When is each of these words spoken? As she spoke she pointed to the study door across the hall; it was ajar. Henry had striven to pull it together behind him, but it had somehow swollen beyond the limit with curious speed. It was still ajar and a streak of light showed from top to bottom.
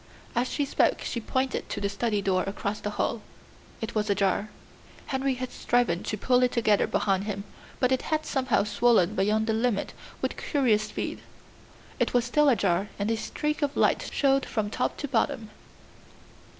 As 0.35 0.49
she 0.49 0.65
spoke 0.65 1.01
she 1.03 1.21
pointed 1.21 1.69
to 1.69 1.79
the 1.79 1.87
study 1.87 2.23
door 2.23 2.41
across 2.47 2.79
the 2.79 2.89
hall; 2.89 3.21
it 3.81 3.93
was 3.93 4.09
ajar. 4.09 4.49
Henry 5.05 5.35
had 5.35 5.51
striven 5.51 6.01
to 6.01 6.17
pull 6.17 6.41
it 6.41 6.51
together 6.51 6.87
behind 6.87 7.25
him, 7.25 7.43
but 7.79 7.91
it 7.91 8.01
had 8.01 8.25
somehow 8.25 8.63
swollen 8.63 9.13
beyond 9.13 9.45
the 9.45 9.53
limit 9.53 9.93
with 10.19 10.37
curious 10.37 10.85
speed. 10.85 11.21
It 11.99 12.15
was 12.15 12.25
still 12.25 12.49
ajar 12.49 12.89
and 12.97 13.11
a 13.11 13.15
streak 13.15 13.61
of 13.61 13.77
light 13.77 14.09
showed 14.11 14.43
from 14.43 14.71
top 14.71 14.97
to 14.97 15.07
bottom. 15.07 15.51